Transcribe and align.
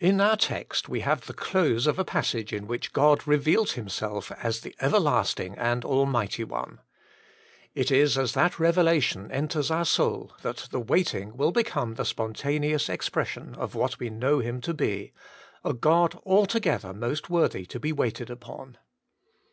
In 0.00 0.20
our 0.20 0.36
text 0.36 0.88
we 0.88 0.98
have 1.02 1.26
the 1.26 1.32
close 1.32 1.86
of 1.86 1.96
a 1.96 2.04
passage 2.04 2.52
in 2.52 2.66
which 2.66 2.92
God 2.92 3.24
reveals 3.24 3.74
Himself 3.74 4.32
as 4.42 4.62
the 4.62 4.74
Everlasting 4.80 5.56
and 5.56 5.84
Almighty 5.84 6.42
One, 6.42 6.80
It 7.72 7.92
is 7.92 8.18
as 8.18 8.34
that 8.34 8.58
revelation 8.58 9.30
enters 9.30 9.70
our 9.70 9.84
soul 9.84 10.32
that 10.42 10.66
the 10.72 10.80
waiting 10.80 11.36
will 11.36 11.52
become 11.52 11.94
the 11.94 12.04
spontaneous 12.04 12.88
expression 12.88 13.54
of 13.54 13.76
what 13.76 14.00
we 14.00 14.10
know 14.10 14.40
Him 14.40 14.60
to 14.62 14.74
he— 14.76 15.12
a 15.64 15.72
God 15.72 16.18
altogether 16.26 16.92
most 16.92 17.30
worthy 17.30 17.64
to 17.66 17.78
be 17.78 17.92
waited 17.92 18.28
upon. 18.28 18.76